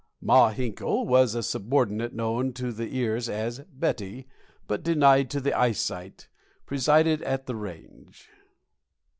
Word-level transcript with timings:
Ma 0.19 0.49
Hinkle 0.49 1.15
and 1.15 1.35
a 1.35 1.43
subordinate 1.43 2.11
known 2.11 2.53
to 2.53 2.71
the 2.71 2.95
ears 2.97 3.29
as 3.29 3.59
"Betty," 3.71 4.27
but 4.65 4.81
denied 4.81 5.29
to 5.29 5.39
the 5.39 5.53
eyesight, 5.53 6.27
presided 6.65 7.21
at 7.21 7.45
the 7.45 7.55
range. 7.55 8.27